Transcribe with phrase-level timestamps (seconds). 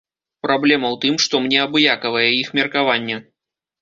[0.45, 3.23] Праблема ў тым, што мне абыякавае іх меркаванне.